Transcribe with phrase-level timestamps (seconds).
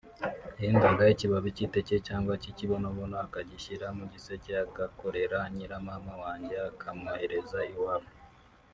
[0.61, 8.09] yendaga ikibabi cy’iteke cyangwa cy’ikibonobono akagishyira mu giseke agakorera nyiramama wanjye akamwohereza iwabo